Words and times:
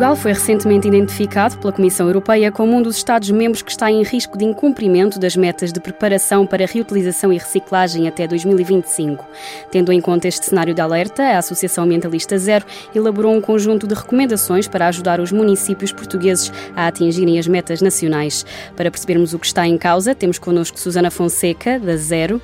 Portugal 0.00 0.16
foi 0.16 0.32
recentemente 0.32 0.88
identificado 0.88 1.58
pela 1.58 1.74
Comissão 1.74 2.06
Europeia 2.06 2.50
como 2.50 2.74
um 2.74 2.80
dos 2.80 2.96
Estados-membros 2.96 3.60
que 3.60 3.70
está 3.70 3.90
em 3.90 4.02
risco 4.02 4.38
de 4.38 4.46
incumprimento 4.46 5.18
das 5.18 5.36
metas 5.36 5.74
de 5.74 5.78
preparação 5.78 6.46
para 6.46 6.64
reutilização 6.64 7.30
e 7.30 7.36
reciclagem 7.36 8.08
até 8.08 8.26
2025. 8.26 9.28
Tendo 9.70 9.92
em 9.92 10.00
conta 10.00 10.26
este 10.26 10.46
cenário 10.46 10.72
de 10.72 10.80
alerta, 10.80 11.22
a 11.22 11.36
Associação 11.36 11.84
Ambientalista 11.84 12.38
Zero 12.38 12.64
elaborou 12.94 13.34
um 13.34 13.42
conjunto 13.42 13.86
de 13.86 13.94
recomendações 13.94 14.66
para 14.66 14.88
ajudar 14.88 15.20
os 15.20 15.32
municípios 15.32 15.92
portugueses 15.92 16.50
a 16.74 16.86
atingirem 16.86 17.38
as 17.38 17.46
metas 17.46 17.82
nacionais. 17.82 18.46
Para 18.74 18.90
percebermos 18.90 19.34
o 19.34 19.38
que 19.38 19.48
está 19.48 19.66
em 19.66 19.76
causa, 19.76 20.14
temos 20.14 20.38
connosco 20.38 20.80
Susana 20.80 21.10
Fonseca, 21.10 21.78
da 21.78 21.98
Zero. 21.98 22.40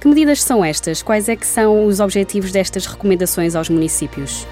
Que 0.00 0.08
medidas 0.08 0.42
são 0.42 0.64
estas? 0.64 1.04
Quais 1.04 1.28
é 1.28 1.36
que 1.36 1.46
são 1.46 1.86
os 1.86 2.00
objetivos 2.00 2.50
destas 2.50 2.84
recomendações 2.84 3.54
aos 3.54 3.68
municípios? 3.68 4.44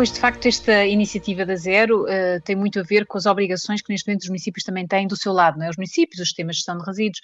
Pois, 0.00 0.10
de 0.10 0.18
facto, 0.18 0.48
esta 0.48 0.86
iniciativa 0.86 1.44
da 1.44 1.54
Zero 1.56 2.04
uh, 2.04 2.40
tem 2.42 2.56
muito 2.56 2.80
a 2.80 2.82
ver 2.82 3.04
com 3.04 3.18
as 3.18 3.26
obrigações 3.26 3.82
que 3.82 3.92
neste 3.92 4.08
momento 4.08 4.22
os 4.22 4.28
municípios 4.28 4.64
também 4.64 4.86
têm 4.86 5.06
do 5.06 5.14
seu 5.14 5.30
lado, 5.30 5.58
não 5.58 5.66
é? 5.66 5.68
os 5.68 5.76
municípios, 5.76 6.18
os 6.18 6.28
sistemas 6.28 6.56
de 6.56 6.60
gestão 6.60 6.78
de 6.78 6.86
resíduos, 6.86 7.20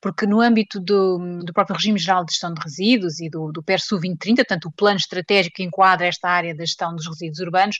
porque 0.00 0.26
no 0.26 0.40
âmbito 0.40 0.80
do, 0.80 1.42
do 1.44 1.52
próprio 1.52 1.76
regime 1.76 1.98
geral 1.98 2.24
de 2.24 2.32
gestão 2.32 2.52
de 2.52 2.60
resíduos 2.60 3.20
e 3.20 3.28
do, 3.28 3.52
do 3.52 3.62
PERSU 3.62 3.96
2030, 3.96 4.44
portanto 4.44 4.66
o 4.66 4.72
plano 4.72 4.96
estratégico 4.96 5.56
que 5.56 5.62
enquadra 5.62 6.06
esta 6.06 6.28
área 6.28 6.54
da 6.54 6.64
gestão 6.64 6.94
dos 6.94 7.06
resíduos 7.06 7.40
urbanos, 7.40 7.76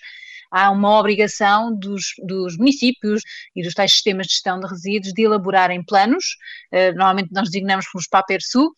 há 0.51 0.71
uma 0.71 0.99
obrigação 0.99 1.75
dos, 1.75 2.15
dos 2.25 2.57
municípios 2.57 3.23
e 3.55 3.63
dos 3.63 3.75
tais 3.75 3.93
sistemas 3.93 4.27
de 4.27 4.33
gestão 4.35 4.59
de 4.59 4.67
resíduos 4.67 5.13
de 5.13 5.23
elaborarem 5.23 5.83
planos, 5.85 6.25
uh, 6.73 6.93
normalmente 6.97 7.33
nós 7.33 7.51
designamos 7.51 7.87
pelos 7.91 8.07
PAPERSU, 8.09 8.67
uh, 8.67 8.73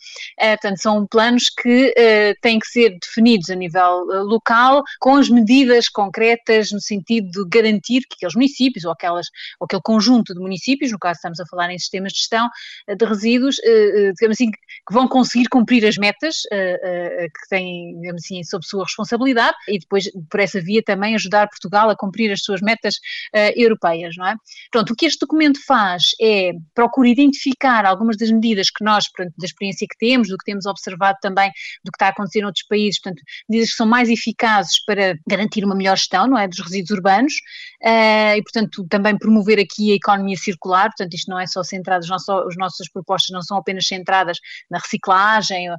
portanto 0.60 0.78
são 0.78 1.06
planos 1.06 1.50
que 1.50 1.88
uh, 1.91 2.41
têm 2.41 2.58
que 2.58 2.66
ser 2.66 2.98
definidos 3.00 3.50
a 3.50 3.54
nível 3.54 4.04
local 4.25 4.82
com 4.98 5.16
as 5.16 5.28
medidas 5.28 5.88
concretas 5.88 6.70
no 6.72 6.80
sentido 6.80 7.30
de 7.30 7.48
garantir 7.48 8.00
que 8.00 8.16
aqueles 8.16 8.34
municípios 8.34 8.84
ou, 8.84 8.92
aquelas, 8.92 9.27
ou 9.58 9.64
aquele 9.64 9.82
conjunto 9.82 10.34
de 10.34 10.41
municípios, 10.41 10.91
no 10.91 10.98
caso 10.98 11.16
estamos 11.16 11.41
a 11.41 11.47
falar 11.47 11.70
em 11.70 11.78
sistemas 11.78 12.12
de 12.12 12.19
gestão 12.19 12.48
de 12.88 13.04
resíduos, 13.04 13.30
digamos 13.39 14.36
assim, 14.36 14.50
que 14.50 14.95
vão 14.95 15.06
conseguir 15.06 15.48
cumprir 15.48 15.84
as 15.86 15.97
metas 15.97 16.42
que 16.50 17.48
têm, 17.48 18.00
digamos 18.00 18.22
assim, 18.25 18.42
sob 18.45 18.64
sua 18.64 18.84
responsabilidade 18.84 19.56
e 19.69 19.78
depois 19.78 20.09
por 20.31 20.41
essa 20.41 20.61
via 20.61 20.83
também 20.83 21.14
ajudar 21.14 21.48
Portugal 21.48 21.91
a 21.91 21.97
cumprir 21.97 22.33
as 22.33 22.42
suas 22.42 22.61
metas 22.61 22.95
europeias, 23.56 24.14
não 24.17 24.27
é? 24.27 24.37
Pronto, 24.70 24.92
o 24.92 24.97
que 24.97 25.06
este 25.06 25.19
documento 25.20 25.59
faz 25.67 26.12
é 26.20 26.53
procurar 26.75 27.11
identificar 27.11 27.84
algumas 27.84 28.17
das 28.17 28.31
medidas 28.31 28.70
que 28.70 28.84
nós, 28.84 29.11
portanto, 29.11 29.34
da 29.39 29.44
experiência 29.44 29.87
que 29.91 29.98
temos, 29.98 30.28
do 30.28 30.37
que 30.37 30.44
temos 30.44 30.67
observado 30.67 31.19
também, 31.20 31.50
do 31.84 31.91
que 31.91 31.97
está 31.97 32.06
a 32.06 32.11
acontecer 32.11 32.42
noutros 32.42 32.65
países, 32.67 33.00
portanto, 33.00 33.22
medidas 33.48 33.70
que 33.70 33.77
são 33.77 33.87
mais 33.87 34.09
eficazes 34.09 34.84
para 34.84 35.19
garantir 35.27 35.65
uma 35.65 35.75
melhor 35.75 35.97
gestão, 35.97 36.27
não 36.27 36.39
é, 36.39 36.47
dos 36.47 36.61
resíduos 36.61 36.91
urbanos 36.91 37.33
e, 37.83 38.42
portanto, 38.42 38.87
também 38.89 39.19
promover 39.19 39.59
aqui 39.59 39.92
a 39.92 39.97
economia 39.97 40.37
circular, 40.37 40.84
portanto, 40.87 41.15
isto 41.15 41.31
não 41.31 41.41
é 41.41 41.47
só 41.47 41.65
centrado, 41.65 42.06
não 42.06 42.19
só, 42.19 42.47
as 42.47 42.56
nossas 42.56 42.89
propostas 42.91 43.19
não 43.30 43.42
são 43.42 43.56
apenas 43.56 43.86
centradas 43.86 44.38
na 44.70 44.78
reciclagem, 44.78 45.70
uh, 45.70 45.76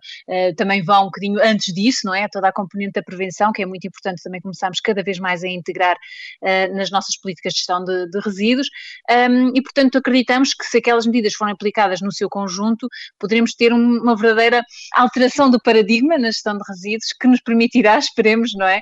também 0.56 0.84
vão 0.84 1.03
um 1.03 1.06
bocadinho 1.06 1.39
antes 1.44 1.73
disso, 1.73 2.02
não 2.06 2.14
é, 2.14 2.28
toda 2.28 2.47
a 2.47 2.53
componente 2.53 2.94
da 2.94 3.03
prevenção, 3.03 3.52
que 3.52 3.61
é 3.61 3.66
muito 3.66 3.86
importante 3.88 4.22
também 4.22 4.42
começarmos 4.42 4.80
cada 4.80 5.02
vez 5.02 5.20
mais 5.20 5.44
a 5.44 5.47
integrar 5.47 5.95
uh, 5.95 6.75
nas 6.75 6.92
nossas 6.92 7.17
políticas 7.17 7.53
de 7.53 7.59
gestão 7.59 7.84
de, 7.84 8.09
de 8.09 8.19
resíduos 8.19 8.67
e, 9.53 9.62
portanto, 9.62 9.97
acreditamos 9.97 10.53
que 10.53 10.66
se 10.66 10.78
aquelas 10.78 11.06
medidas 11.06 11.34
forem 11.34 11.53
aplicadas 11.53 12.02
no 12.02 12.12
seu 12.12 12.30
conjunto, 12.30 12.88
poderemos 13.19 13.53
ter 13.53 13.73
um, 13.73 14.02
uma 14.02 14.16
verdadeira 14.16 14.64
alteração 14.94 15.50
do 15.50 15.59
paradigma 15.62 16.17
na 16.17 16.28
gestão 16.28 16.58
de 16.58 16.64
resíduos 16.67 17.13
que 17.19 17.28
nos 17.28 17.41
permitirá, 17.41 17.97
esperemos, 18.00 18.53
não 18.53 18.66
é? 18.66 18.81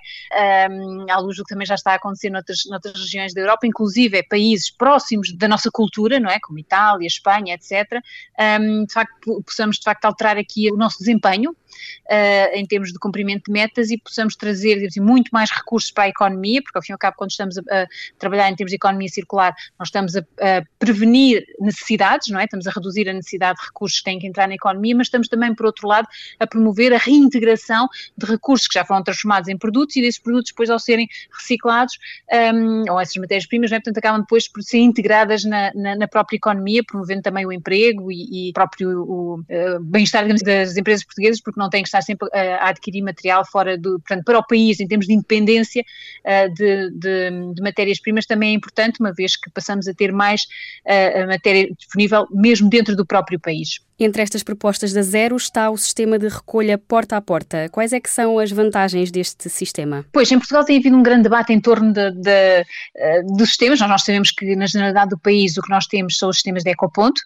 À 1.09 1.19
luz 1.19 1.37
do 1.37 1.43
que 1.43 1.53
também 1.53 1.65
já 1.65 1.75
está 1.75 1.91
a 1.91 1.95
acontecer 1.95 2.29
noutras, 2.29 2.59
noutras 2.69 2.95
regiões 2.95 3.33
da 3.33 3.41
Europa, 3.41 3.67
inclusive 3.67 4.17
é 4.17 4.23
países 4.23 4.71
próximos 4.71 5.35
da 5.35 5.47
nossa 5.47 5.69
cultura, 5.71 6.19
não 6.19 6.29
é? 6.29 6.39
Como 6.41 6.59
Itália, 6.59 7.07
Espanha, 7.07 7.55
etc. 7.55 8.01
De 8.57 8.93
facto, 8.93 9.43
possamos 9.45 9.77
de 9.77 9.83
facto 9.83 10.05
alterar 10.05 10.37
aqui 10.37 10.71
o 10.71 10.77
nosso 10.77 10.99
desempenho 10.99 11.51
uh, 11.51 12.55
em 12.55 12.65
termos 12.65 12.91
de 12.91 12.99
cumprimento 12.99 13.45
de 13.45 13.51
metas 13.51 13.89
e 13.89 13.97
possamos 13.97 14.35
trazer 14.35 14.85
assim, 14.85 14.99
muito 14.99 15.29
mais 15.29 15.51
recursos 15.51 15.91
para 15.91 16.05
a 16.05 16.09
economia, 16.09 16.61
porque 16.61 16.77
ao 16.77 16.81
fim 16.81 16.91
e 16.91 16.93
ao 16.93 16.99
cabo, 16.99 17.17
quando 17.17 17.31
estamos 17.31 17.57
a, 17.57 17.61
a 17.61 17.87
trabalhar 18.17 18.49
em 18.49 18.55
termos 18.55 18.71
de 18.71 18.75
economia 18.75 19.07
circular, 19.07 19.53
nós 19.77 19.87
estamos 19.87 20.15
a, 20.15 20.19
a, 20.19 20.63
prevenir 20.77 21.45
necessidades, 21.59 22.29
não 22.29 22.39
é? 22.39 22.45
Estamos 22.45 22.67
a 22.67 22.71
reduzir 22.71 23.09
a 23.09 23.13
necessidade 23.13 23.59
de 23.59 23.65
recursos 23.65 23.99
que 23.99 24.05
têm 24.05 24.19
que 24.19 24.27
entrar 24.27 24.47
na 24.47 24.55
economia, 24.55 24.95
mas 24.95 25.07
estamos 25.07 25.27
também, 25.27 25.53
por 25.53 25.65
outro 25.65 25.87
lado, 25.87 26.07
a 26.39 26.47
promover 26.47 26.93
a 26.93 26.97
reintegração 26.97 27.87
de 28.17 28.25
recursos 28.25 28.67
que 28.67 28.73
já 28.73 28.85
foram 28.85 29.03
transformados 29.03 29.49
em 29.49 29.57
produtos 29.57 29.95
e 29.95 30.01
desses 30.01 30.19
produtos 30.19 30.51
depois 30.51 30.69
ao 30.69 30.79
serem 30.79 31.07
reciclados, 31.31 31.97
um, 32.53 32.91
ou 32.91 32.99
essas 32.99 33.15
matérias-primas, 33.15 33.71
não 33.71 33.77
é? 33.77 33.79
Portanto, 33.79 33.97
acabam 33.97 34.21
depois 34.21 34.47
por 34.47 34.61
ser 34.63 34.79
integradas 34.79 35.43
na, 35.43 35.71
na, 35.73 35.95
na 35.95 36.07
própria 36.07 36.37
economia, 36.37 36.83
promovendo 36.83 37.21
também 37.21 37.45
o 37.45 37.51
emprego 37.51 38.11
e, 38.11 38.29
e 38.47 38.53
próprio 38.53 39.01
o, 39.01 39.39
uh, 39.39 39.79
bem-estar 39.81 40.27
das 40.27 40.77
empresas 40.77 41.03
portuguesas, 41.03 41.41
porque 41.41 41.59
não 41.59 41.69
têm 41.69 41.83
que 41.83 41.89
estar 41.89 42.01
sempre 42.01 42.29
a, 42.33 42.65
a 42.65 42.69
adquirir 42.69 43.01
material 43.01 43.45
fora 43.45 43.77
do, 43.77 43.99
portanto, 43.99 44.23
para 44.23 44.39
o 44.39 44.45
país, 44.45 44.79
em 44.79 44.87
termos 44.87 45.07
de 45.07 45.13
independência 45.13 45.83
uh, 46.25 46.53
de, 46.53 46.91
de, 46.91 47.53
de 47.53 47.61
matérias-primas, 47.61 48.25
também 48.25 48.51
é 48.51 48.53
importante, 48.53 48.99
uma 48.99 49.13
vez 49.13 49.35
que 49.35 49.49
passamos 49.49 49.87
a 49.87 49.93
ter 49.93 50.11
mais 50.11 50.43
uh, 50.85 51.27
matéria 51.27 51.73
disponível 51.73 52.27
mesmo 52.31 52.69
dentro 52.69 52.95
do 52.95 53.05
próprio 53.05 53.39
país. 53.39 53.79
Entre 54.01 54.21
estas 54.21 54.43
propostas 54.43 54.93
da 54.93 55.01
Zero 55.01 55.35
está 55.35 55.69
o 55.69 55.77
sistema 55.77 56.17
de 56.17 56.29
recolha 56.29 56.77
porta 56.77 57.17
a 57.17 57.21
porta. 57.21 57.67
Quais 57.69 57.91
é 57.91 57.99
que 57.99 58.09
são 58.09 58.39
as 58.39 58.49
vantagens 58.49 59.11
deste 59.11 59.49
sistema? 59.49 60.05
Pois, 60.13 60.31
em 60.31 60.39
Portugal 60.39 60.63
tem 60.63 60.77
havido 60.77 60.95
um 60.95 61.03
grande 61.03 61.23
debate 61.23 61.51
em 61.51 61.59
torno 61.59 61.91
de, 61.91 62.11
de, 62.11 62.65
dos 63.35 63.49
sistemas. 63.49 63.77
Nós, 63.81 63.89
nós 63.89 64.03
sabemos 64.03 64.31
que 64.31 64.55
na 64.55 64.67
generalidade 64.67 65.09
do 65.09 65.19
país 65.19 65.57
o 65.57 65.61
que 65.61 65.69
nós 65.69 65.85
temos 65.85 66.17
são 66.17 66.29
os 66.29 66.37
sistemas 66.37 66.63
de 66.63 66.69
ecoponto, 66.69 67.21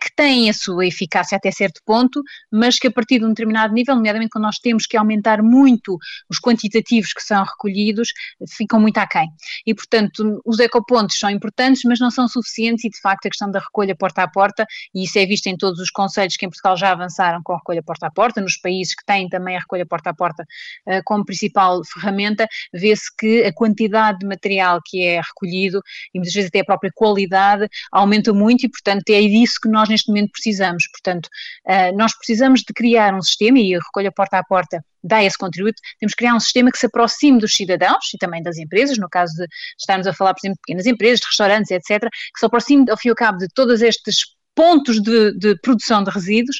que 0.00 0.14
têm 0.14 0.48
a 0.48 0.52
sua 0.52 0.86
eficácia 0.86 1.36
até 1.36 1.50
certo 1.50 1.80
ponto, 1.84 2.22
mas 2.52 2.78
que 2.78 2.86
a 2.86 2.90
partir 2.90 3.18
de 3.18 3.24
um 3.24 3.30
determinado 3.30 3.72
nível, 3.72 3.94
nomeadamente 3.96 4.30
quando 4.30 4.44
nós 4.44 4.58
temos 4.58 4.86
que 4.86 4.96
aumentar 4.96 5.42
muito 5.42 5.98
os 6.30 6.38
quantitativos 6.38 7.12
que 7.12 7.22
são 7.22 7.42
recolhidos, 7.42 8.10
ficam 8.56 8.78
muito 8.78 8.98
aquém. 8.98 9.28
E, 9.66 9.74
portanto, 9.74 10.40
os 10.44 10.60
ecopontos 10.60 11.18
são 11.18 11.30
importantes, 11.30 11.82
mas 11.84 11.98
não 11.98 12.10
são 12.10 12.28
suficientes 12.28 12.84
e, 12.84 12.90
de 12.90 13.00
facto, 13.00 13.26
a 13.26 13.30
questão 13.30 13.50
da 13.50 13.58
recolha 13.58 13.96
porta 13.96 14.22
a 14.22 14.28
porta, 14.28 14.66
e 14.94 15.04
isso 15.04 15.18
é 15.18 15.26
visto 15.26 15.46
em 15.46 15.56
todos 15.56 15.80
os 15.80 15.90
conselhos 16.18 16.36
que 16.36 16.46
em 16.46 16.48
Portugal 16.48 16.76
já 16.76 16.90
avançaram 16.90 17.40
com 17.42 17.52
a 17.52 17.56
recolha 17.56 17.82
porta 17.82 18.06
a 18.06 18.10
porta, 18.10 18.40
nos 18.40 18.56
países 18.56 18.94
que 18.94 19.04
têm 19.04 19.28
também 19.28 19.56
a 19.56 19.60
recolha 19.60 19.86
porta 19.86 20.10
a 20.10 20.14
porta 20.14 20.42
uh, 20.86 21.00
como 21.04 21.24
principal 21.24 21.82
ferramenta, 21.84 22.48
vê-se 22.72 23.14
que 23.16 23.44
a 23.44 23.52
quantidade 23.52 24.18
de 24.20 24.26
material 24.26 24.80
que 24.84 25.02
é 25.02 25.20
recolhido 25.20 25.80
e 26.12 26.18
muitas 26.18 26.34
vezes 26.34 26.48
até 26.48 26.60
a 26.60 26.64
própria 26.64 26.90
qualidade 26.94 27.68
aumenta 27.92 28.32
muito 28.32 28.66
e, 28.66 28.68
portanto, 28.68 29.08
é 29.10 29.20
disso 29.20 29.58
que 29.62 29.68
nós 29.68 29.88
neste 29.88 30.08
momento 30.08 30.32
precisamos. 30.32 30.84
Portanto, 30.90 31.26
uh, 31.66 31.96
nós 31.96 32.16
precisamos 32.16 32.60
de 32.60 32.72
criar 32.72 33.14
um 33.14 33.22
sistema, 33.22 33.58
e 33.58 33.74
a 33.74 33.78
recolha 33.78 34.10
porta 34.10 34.38
a 34.38 34.44
porta 34.44 34.84
dá 35.02 35.22
esse 35.22 35.38
contributo, 35.38 35.80
temos 36.00 36.12
que 36.12 36.18
criar 36.18 36.34
um 36.34 36.40
sistema 36.40 36.72
que 36.72 36.78
se 36.78 36.86
aproxime 36.86 37.38
dos 37.38 37.54
cidadãos 37.54 38.12
e 38.12 38.18
também 38.18 38.42
das 38.42 38.58
empresas, 38.58 38.98
no 38.98 39.08
caso 39.08 39.32
de 39.36 39.46
estarmos 39.78 40.06
a 40.08 40.12
falar, 40.12 40.34
por 40.34 40.40
exemplo, 40.40 40.56
de 40.56 40.60
pequenas 40.62 40.86
empresas, 40.86 41.20
de 41.20 41.26
restaurantes, 41.26 41.70
etc., 41.70 42.00
que 42.00 42.40
se 42.40 42.46
aproxime, 42.46 42.90
ao 42.90 42.96
fim 42.96 43.08
e 43.08 43.10
ao 43.10 43.16
cabo, 43.16 43.38
de 43.38 43.46
todos 43.54 43.80
estes 43.80 44.37
pontos 44.58 45.00
de, 45.00 45.38
de, 45.38 45.56
produção 45.60 46.02
de 46.02 46.10
resíduos, 46.10 46.56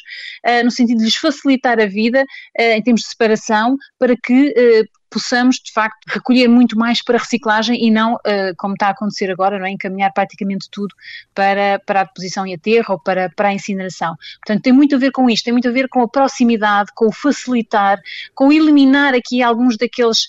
uh, 0.47 0.63
no 0.63 0.71
sentido 0.71 0.99
de 0.99 1.03
lhes 1.03 1.17
facilitar 1.17 1.81
a 1.81 1.85
vida 1.85 2.21
uh, 2.21 2.61
em 2.61 2.81
termos 2.81 3.01
de 3.01 3.09
separação, 3.09 3.75
para 3.99 4.15
que 4.15 4.51
uh, 4.51 4.99
possamos, 5.09 5.57
de 5.57 5.73
facto, 5.73 5.97
recolher 6.07 6.47
muito 6.47 6.77
mais 6.77 7.03
para 7.03 7.17
reciclagem 7.17 7.83
e 7.83 7.89
não, 7.89 8.15
como 8.59 8.75
está 8.75 8.89
a 8.89 8.91
acontecer 8.91 9.31
agora, 9.31 9.57
não 9.57 9.65
é? 9.65 9.71
encaminhar 9.71 10.13
praticamente 10.13 10.69
tudo 10.69 10.93
para, 11.33 11.81
para 11.83 12.01
a 12.01 12.03
deposição 12.03 12.45
em 12.45 12.53
aterro 12.53 12.93
ou 12.93 12.99
para, 12.99 13.27
para 13.35 13.47
a 13.49 13.53
incineração. 13.53 14.15
Portanto, 14.45 14.61
tem 14.61 14.71
muito 14.71 14.93
a 14.93 14.99
ver 14.99 15.11
com 15.11 15.27
isto, 15.27 15.45
tem 15.45 15.53
muito 15.53 15.67
a 15.67 15.71
ver 15.71 15.89
com 15.89 16.03
a 16.03 16.07
proximidade, 16.07 16.91
com 16.93 17.07
o 17.07 17.11
facilitar, 17.11 17.99
com 18.35 18.53
eliminar 18.53 19.15
aqui 19.15 19.41
alguns 19.41 19.77
daqueles 19.77 20.27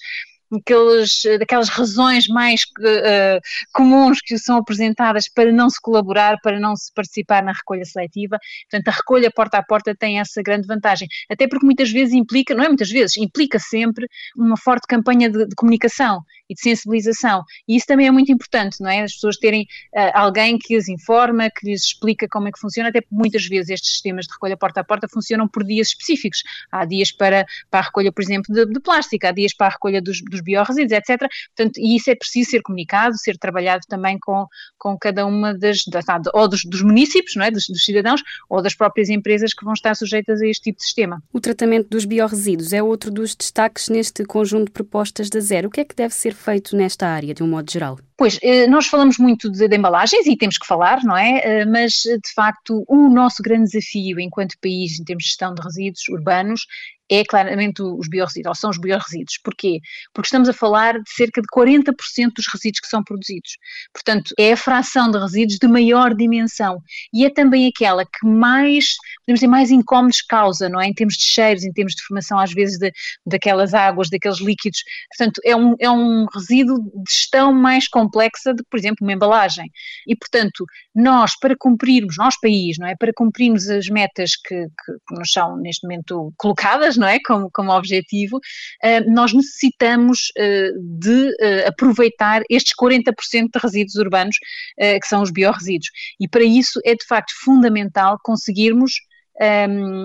aqueles, 0.52 1.22
daquelas 1.38 1.68
razões 1.68 2.26
mais 2.26 2.62
uh, 2.80 3.40
comuns 3.72 4.20
que 4.20 4.38
são 4.38 4.58
apresentadas 4.58 5.28
para 5.28 5.52
não 5.52 5.70
se 5.70 5.80
colaborar, 5.80 6.38
para 6.42 6.58
não 6.58 6.76
se 6.76 6.92
participar 6.92 7.42
na 7.42 7.52
recolha 7.52 7.84
seletiva. 7.84 8.38
Portanto, 8.70 8.88
a 8.88 8.96
recolha 8.96 9.30
porta 9.30 9.58
a 9.58 9.62
porta 9.62 9.94
tem 9.94 10.20
essa 10.20 10.42
grande 10.42 10.66
vantagem, 10.66 11.08
até 11.30 11.46
porque 11.46 11.64
muitas 11.64 11.90
vezes 11.90 12.14
implica, 12.14 12.54
não 12.54 12.64
é 12.64 12.68
muitas 12.68 12.90
vezes, 12.90 13.16
implica 13.16 13.58
sempre 13.58 14.08
uma 14.36 14.56
forte 14.56 14.86
campanha 14.86 15.30
de, 15.30 15.46
de 15.46 15.54
comunicação 15.54 16.22
e 16.48 16.54
de 16.54 16.60
sensibilização. 16.60 17.44
E 17.68 17.76
isso 17.76 17.86
também 17.86 18.08
é 18.08 18.10
muito 18.10 18.32
importante, 18.32 18.80
não 18.80 18.90
é? 18.90 19.02
As 19.02 19.14
pessoas 19.14 19.36
terem 19.36 19.62
uh, 19.94 20.10
alguém 20.14 20.58
que 20.58 20.74
as 20.74 20.88
informa, 20.88 21.48
que 21.48 21.66
lhes 21.66 21.84
explica 21.84 22.26
como 22.28 22.48
é 22.48 22.52
que 22.52 22.58
funciona, 22.58 22.88
até 22.88 23.00
porque 23.00 23.14
muitas 23.14 23.46
vezes 23.46 23.70
estes 23.70 23.92
sistemas 23.92 24.26
de 24.26 24.32
recolha 24.32 24.56
porta 24.56 24.80
a 24.80 24.84
porta 24.84 25.06
funcionam 25.08 25.46
por 25.46 25.62
dias 25.64 25.88
específicos. 25.88 26.42
Há 26.72 26.84
dias 26.84 27.12
para, 27.12 27.46
para 27.70 27.80
a 27.80 27.82
recolha, 27.84 28.10
por 28.10 28.22
exemplo, 28.22 28.52
de, 28.52 28.66
de 28.66 28.80
plástico, 28.80 29.26
há 29.26 29.32
dias 29.32 29.54
para 29.54 29.68
a 29.68 29.70
recolha 29.70 30.02
dos, 30.02 30.20
dos 30.28 30.39
dos 30.40 30.44
biorresíduos, 30.44 30.92
etc. 30.92 31.28
Portanto, 31.56 31.78
e 31.78 31.96
isso 31.96 32.10
é 32.10 32.14
preciso 32.14 32.50
ser 32.50 32.62
comunicado, 32.62 33.16
ser 33.18 33.36
trabalhado 33.38 33.82
também 33.88 34.18
com, 34.18 34.46
com 34.78 34.98
cada 34.98 35.26
uma 35.26 35.54
das, 35.54 35.78
das 35.86 36.04
ou 36.34 36.48
dos, 36.48 36.64
dos 36.64 36.82
municípios, 36.82 37.36
não 37.36 37.44
é? 37.44 37.50
Dos, 37.50 37.66
dos, 37.68 37.84
cidadãos, 37.84 38.22
ou 38.48 38.62
das 38.62 38.74
próprias 38.74 39.08
empresas 39.08 39.54
que 39.54 39.64
vão 39.64 39.74
estar 39.74 39.94
sujeitas 39.94 40.40
a 40.40 40.46
este 40.46 40.64
tipo 40.64 40.78
de 40.78 40.84
sistema. 40.84 41.22
O 41.32 41.40
tratamento 41.40 41.88
dos 41.88 42.04
biorresíduos 42.04 42.72
é 42.72 42.82
outro 42.82 43.10
dos 43.10 43.34
destaques 43.34 43.88
neste 43.88 44.24
conjunto 44.24 44.66
de 44.66 44.72
propostas 44.72 45.28
da 45.28 45.40
Zero. 45.40 45.68
O 45.68 45.70
que 45.70 45.80
é 45.80 45.84
que 45.84 45.94
deve 45.94 46.14
ser 46.14 46.34
feito 46.34 46.76
nesta 46.76 47.06
área, 47.06 47.34
de 47.34 47.42
um 47.42 47.48
modo 47.48 47.70
geral? 47.70 47.98
Pois, 48.20 48.38
eh, 48.42 48.66
nós 48.66 48.86
falamos 48.86 49.16
muito 49.16 49.50
de, 49.50 49.66
de, 49.66 49.76
embalagens 49.78 50.26
e 50.26 50.36
temos 50.36 50.58
que 50.58 50.66
falar, 50.66 51.02
não 51.02 51.16
é? 51.16 51.40
Eh, 51.42 51.64
mas, 51.64 52.02
de 52.02 52.34
facto, 52.34 52.84
o 52.86 53.08
nosso 53.08 53.42
grande 53.42 53.70
desafio 53.70 54.20
enquanto 54.20 54.58
país 54.60 55.00
em 55.00 55.04
termos 55.04 55.24
de 55.24 55.28
gestão 55.30 55.54
de 55.54 55.62
resíduos 55.62 56.06
urbanos 56.06 56.66
é 57.10 57.24
claramente 57.24 57.82
os 57.82 58.08
biorresíduos, 58.08 58.50
ou 58.50 58.54
são 58.54 58.70
os 58.70 58.78
biorresíduos. 58.78 59.38
Porquê? 59.42 59.80
Porque 60.14 60.28
estamos 60.28 60.48
a 60.48 60.52
falar 60.52 60.94
de 60.94 61.10
cerca 61.10 61.42
de 61.42 61.48
40% 61.52 61.92
dos 62.36 62.46
resíduos 62.46 62.80
que 62.80 62.86
são 62.86 63.02
produzidos. 63.02 63.56
Portanto, 63.92 64.32
é 64.38 64.52
a 64.52 64.56
fração 64.56 65.10
de 65.10 65.18
resíduos 65.18 65.58
de 65.58 65.66
maior 65.66 66.14
dimensão 66.14 66.80
e 67.12 67.26
é 67.26 67.30
também 67.30 67.66
aquela 67.66 68.04
que 68.04 68.24
mais, 68.24 68.94
podemos 69.20 69.40
dizer, 69.40 69.48
mais 69.48 69.70
incómodos 69.72 70.22
causa, 70.22 70.68
não 70.68 70.80
é? 70.80 70.86
Em 70.86 70.94
termos 70.94 71.14
de 71.14 71.24
cheiros, 71.24 71.64
em 71.64 71.72
termos 71.72 71.94
de 71.94 72.02
formação, 72.02 72.38
às 72.38 72.52
vezes, 72.52 72.78
de, 72.78 72.92
daquelas 73.26 73.74
águas, 73.74 74.08
daqueles 74.08 74.38
líquidos. 74.38 74.84
Portanto, 75.16 75.40
é 75.44 75.56
um, 75.56 75.74
é 75.80 75.90
um 75.90 76.26
resíduo 76.32 76.78
de 76.78 77.12
gestão 77.12 77.52
mais 77.52 77.88
complexa 77.88 78.09
do 78.10 78.62
que, 78.62 78.70
por 78.70 78.78
exemplo, 78.78 78.98
uma 79.02 79.12
embalagem. 79.12 79.66
E, 80.06 80.16
portanto, 80.16 80.64
nós, 80.94 81.32
para 81.38 81.54
cumprirmos, 81.58 82.16
nós 82.18 82.34
país, 82.40 82.76
não 82.78 82.86
é? 82.86 82.94
Para 82.96 83.12
cumprirmos 83.14 83.68
as 83.68 83.88
metas 83.88 84.36
que, 84.36 84.66
que, 84.66 85.14
nos 85.14 85.30
são, 85.30 85.56
neste 85.56 85.84
momento, 85.84 86.32
colocadas, 86.36 86.96
não 86.96 87.06
é? 87.06 87.18
Como, 87.24 87.50
como 87.52 87.72
objetivo, 87.72 88.36
uh, 88.36 89.10
nós 89.12 89.32
necessitamos 89.32 90.32
uh, 90.38 90.98
de 90.98 91.28
uh, 91.30 91.68
aproveitar 91.68 92.42
estes 92.50 92.74
40% 92.80 93.12
de 93.52 93.60
resíduos 93.60 93.96
urbanos, 93.96 94.36
que 94.78 95.06
são 95.06 95.22
os 95.22 95.30
biorresíduos. 95.30 95.88
E 96.18 96.28
para 96.28 96.44
isso 96.44 96.80
é 96.84 96.94
de 96.94 97.04
facto 97.06 97.32
fundamental 97.44 98.18
conseguirmos 98.22 98.92
um, 99.40 100.04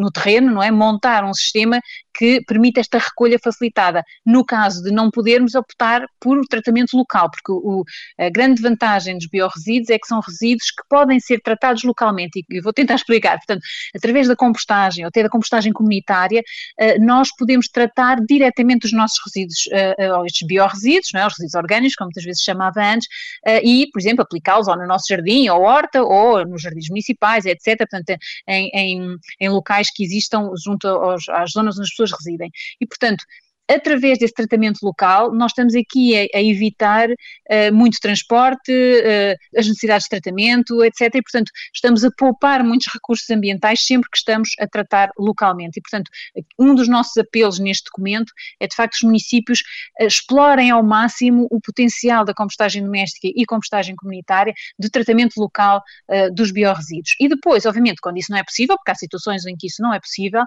no 0.00 0.10
terreno, 0.10 0.52
não 0.52 0.62
é? 0.62 0.70
Montar 0.70 1.24
um 1.24 1.32
sistema 1.32 1.80
que 2.14 2.42
permita 2.46 2.80
esta 2.80 2.98
recolha 2.98 3.38
facilitada. 3.42 4.02
No 4.24 4.44
caso 4.44 4.82
de 4.82 4.90
não 4.90 5.10
podermos 5.10 5.54
optar 5.54 6.06
por 6.20 6.40
tratamento 6.46 6.96
local, 6.96 7.30
porque 7.30 7.52
o, 7.52 7.84
a 8.18 8.28
grande 8.28 8.60
vantagem 8.60 9.16
dos 9.16 9.26
biorresíduos 9.26 9.90
é 9.90 9.98
que 9.98 10.06
são 10.06 10.20
resíduos 10.20 10.70
que 10.70 10.82
podem 10.88 11.18
ser 11.20 11.40
tratados 11.40 11.82
localmente, 11.84 12.44
e 12.48 12.60
vou 12.60 12.72
tentar 12.72 12.94
explicar. 12.94 13.36
Portanto, 13.38 13.62
através 13.94 14.28
da 14.28 14.36
compostagem, 14.36 15.04
ou 15.04 15.08
até 15.08 15.22
da 15.22 15.28
compostagem 15.28 15.72
comunitária, 15.72 16.40
uh, 16.80 17.04
nós 17.04 17.28
podemos 17.36 17.68
tratar 17.68 18.18
diretamente 18.26 18.86
os 18.86 18.92
nossos 18.92 19.18
resíduos, 19.26 19.66
uh, 19.66 20.20
uh, 20.20 20.26
estes 20.26 20.46
biorresíduos, 20.46 21.10
não 21.12 21.20
é? 21.20 21.26
os 21.26 21.34
resíduos 21.34 21.54
orgânicos, 21.54 21.94
como 21.94 22.08
muitas 22.08 22.24
vezes 22.24 22.42
chamava 22.42 22.80
antes, 22.80 23.08
e, 23.62 23.88
por 23.92 24.00
exemplo, 24.00 24.22
aplicá-los 24.22 24.68
ou 24.68 24.76
no 24.76 24.86
nosso 24.86 25.06
jardim, 25.08 25.48
ou 25.48 25.62
horta, 25.62 26.02
ou 26.02 26.46
nos 26.46 26.62
jardins 26.62 26.88
municipais, 26.88 27.44
etc. 27.44 27.78
Portanto, 27.78 28.16
em, 28.46 28.70
em, 28.74 29.16
em 29.40 29.48
locais 29.48 29.88
que 29.92 30.04
existam 30.04 30.50
junto 30.62 30.86
aos, 30.86 31.28
às 31.28 31.52
zonas 31.52 31.76
onde 31.76 31.84
as 31.84 31.90
pessoas 31.90 32.01
residem. 32.10 32.50
E, 32.80 32.86
portanto, 32.86 33.24
através 33.74 34.18
desse 34.18 34.34
tratamento 34.34 34.78
local, 34.82 35.32
nós 35.32 35.52
estamos 35.52 35.74
aqui 35.74 36.16
a, 36.16 36.38
a 36.38 36.42
evitar 36.42 37.08
uh, 37.10 37.72
muito 37.72 37.98
transporte, 38.00 38.72
uh, 38.72 39.58
as 39.58 39.66
necessidades 39.66 40.04
de 40.04 40.10
tratamento, 40.10 40.84
etc. 40.84 41.14
E, 41.14 41.22
portanto, 41.22 41.50
estamos 41.74 42.04
a 42.04 42.10
poupar 42.16 42.62
muitos 42.64 42.88
recursos 42.92 43.28
ambientais 43.30 43.84
sempre 43.84 44.08
que 44.10 44.18
estamos 44.18 44.50
a 44.58 44.66
tratar 44.66 45.10
localmente. 45.18 45.78
E, 45.78 45.82
portanto, 45.82 46.10
um 46.58 46.74
dos 46.74 46.88
nossos 46.88 47.16
apelos 47.16 47.58
neste 47.58 47.84
documento 47.84 48.32
é, 48.60 48.66
de 48.66 48.74
facto, 48.74 48.94
os 48.94 49.02
municípios 49.02 49.60
uh, 50.00 50.06
explorem 50.06 50.70
ao 50.70 50.82
máximo 50.82 51.46
o 51.50 51.60
potencial 51.60 52.24
da 52.24 52.34
compostagem 52.34 52.82
doméstica 52.82 53.28
e 53.34 53.44
compostagem 53.46 53.96
comunitária 53.96 54.52
de 54.78 54.90
tratamento 54.90 55.38
local 55.38 55.82
dos 56.34 56.50
biorresíduos. 56.50 57.14
E 57.20 57.28
depois, 57.28 57.64
obviamente, 57.66 58.00
quando 58.00 58.18
isso 58.18 58.30
não 58.30 58.38
é 58.38 58.44
possível, 58.44 58.76
porque 58.76 58.90
há 58.90 58.94
situações 58.94 59.46
em 59.46 59.56
que 59.56 59.66
isso 59.66 59.82
não 59.82 59.92
é 59.92 60.00
possível, 60.00 60.42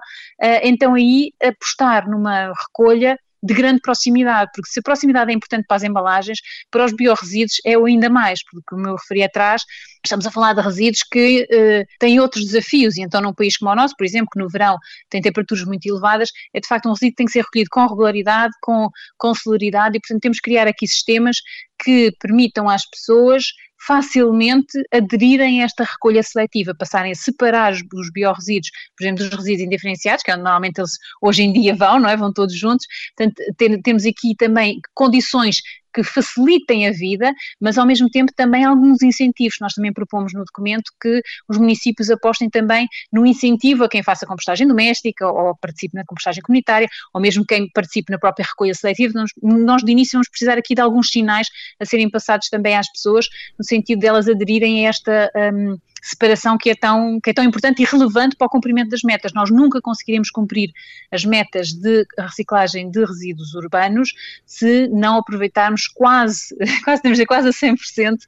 então 0.62 0.94
aí 0.94 1.32
apostar 1.42 2.08
numa 2.08 2.52
recolha 2.52 3.15
de 3.46 3.54
grande 3.54 3.80
proximidade, 3.80 4.50
porque 4.54 4.70
se 4.70 4.80
a 4.80 4.82
proximidade 4.82 5.30
é 5.30 5.34
importante 5.34 5.64
para 5.66 5.76
as 5.76 5.82
embalagens, 5.82 6.38
para 6.70 6.84
os 6.84 6.92
biorresíduos 6.92 7.60
é 7.64 7.76
ainda 7.76 8.10
mais, 8.10 8.42
porque 8.44 8.64
como 8.66 8.88
eu 8.88 8.96
referi 8.96 9.22
atrás, 9.22 9.62
estamos 10.04 10.26
a 10.26 10.30
falar 10.30 10.52
de 10.52 10.60
resíduos 10.60 11.02
que 11.02 11.42
uh, 11.42 11.86
têm 11.98 12.18
outros 12.20 12.44
desafios, 12.44 12.96
e 12.96 13.02
então 13.02 13.20
num 13.20 13.32
país 13.32 13.56
como 13.56 13.70
o 13.70 13.74
nosso, 13.74 13.94
por 13.96 14.04
exemplo, 14.04 14.28
que 14.32 14.38
no 14.38 14.48
verão 14.48 14.76
tem 15.08 15.20
temperaturas 15.22 15.64
muito 15.64 15.86
elevadas, 15.86 16.30
é 16.52 16.60
de 16.60 16.66
facto 16.66 16.86
um 16.86 16.92
resíduo 16.92 17.12
que 17.12 17.16
tem 17.16 17.26
que 17.26 17.32
ser 17.32 17.42
recolhido 17.42 17.70
com 17.70 17.86
regularidade, 17.86 18.52
com, 18.60 18.88
com 19.16 19.34
celeridade, 19.34 19.96
e 19.96 20.00
portanto 20.00 20.22
temos 20.22 20.38
que 20.38 20.50
criar 20.50 20.66
aqui 20.66 20.86
sistemas 20.86 21.38
que 21.82 22.12
permitam 22.20 22.68
às 22.68 22.88
pessoas 22.88 23.44
facilmente 23.78 24.78
aderirem 24.92 25.62
a 25.62 25.64
esta 25.64 25.84
recolha 25.84 26.22
seletiva, 26.22 26.74
passarem 26.74 27.12
a 27.12 27.14
separar 27.14 27.72
os, 27.72 27.82
os 27.94 28.10
biorresíduos, 28.10 28.70
por 28.96 29.04
exemplo, 29.04 29.24
dos 29.24 29.38
resíduos 29.38 29.66
indiferenciados, 29.66 30.22
que 30.22 30.30
é 30.30 30.36
normalmente 30.36 30.78
eles 30.78 30.92
hoje 31.20 31.42
em 31.42 31.52
dia 31.52 31.74
vão, 31.74 32.00
não 32.00 32.08
é? 32.08 32.16
Vão 32.16 32.32
todos 32.32 32.54
juntos. 32.54 32.86
Portanto, 33.16 33.42
tem, 33.56 33.80
temos 33.82 34.04
aqui 34.04 34.34
também 34.36 34.80
condições 34.94 35.60
que 35.96 36.02
facilitem 36.04 36.86
a 36.86 36.92
vida, 36.92 37.32
mas 37.58 37.78
ao 37.78 37.86
mesmo 37.86 38.10
tempo 38.10 38.30
também 38.36 38.64
alguns 38.64 39.02
incentivos. 39.02 39.56
Nós 39.62 39.72
também 39.72 39.92
propomos 39.92 40.34
no 40.34 40.44
documento 40.44 40.92
que 41.00 41.22
os 41.48 41.56
municípios 41.56 42.10
apostem 42.10 42.50
também 42.50 42.86
no 43.10 43.24
incentivo 43.24 43.84
a 43.84 43.88
quem 43.88 44.02
faça 44.02 44.26
compostagem 44.26 44.68
doméstica 44.68 45.26
ou 45.26 45.56
participe 45.56 45.96
na 45.96 46.04
compostagem 46.04 46.42
comunitária, 46.42 46.86
ou 47.14 47.20
mesmo 47.20 47.46
quem 47.46 47.70
participe 47.70 48.12
na 48.12 48.18
própria 48.18 48.44
recolha 48.44 48.74
seletiva. 48.74 49.14
Nós, 49.14 49.30
nós 49.42 49.82
de 49.82 49.90
início 49.90 50.12
vamos 50.12 50.28
precisar 50.28 50.58
aqui 50.58 50.74
de 50.74 50.82
alguns 50.82 51.08
sinais 51.08 51.48
a 51.80 51.86
serem 51.86 52.10
passados 52.10 52.48
também 52.50 52.76
às 52.76 52.90
pessoas, 52.92 53.26
no 53.58 53.64
sentido 53.64 53.98
delas 54.00 54.28
aderirem 54.28 54.86
a 54.86 54.90
esta. 54.90 55.30
Um, 55.34 55.78
separação 56.06 56.56
que 56.56 56.70
é, 56.70 56.74
tão, 56.74 57.20
que 57.20 57.30
é 57.30 57.32
tão 57.32 57.44
importante 57.44 57.82
e 57.82 57.84
relevante 57.84 58.36
para 58.36 58.46
o 58.46 58.50
cumprimento 58.50 58.90
das 58.90 59.02
metas. 59.02 59.32
Nós 59.32 59.50
nunca 59.50 59.80
conseguiremos 59.80 60.30
cumprir 60.30 60.70
as 61.10 61.24
metas 61.24 61.72
de 61.72 62.06
reciclagem 62.18 62.90
de 62.90 63.04
resíduos 63.04 63.54
urbanos 63.54 64.12
se 64.44 64.88
não 64.88 65.18
aproveitarmos 65.18 65.88
quase, 65.88 66.54
quase 66.84 67.02
temos 67.02 67.16
dizer, 67.16 67.26
quase 67.26 67.48
a 67.48 67.52
100% 67.52 68.14
uh, 68.14 68.18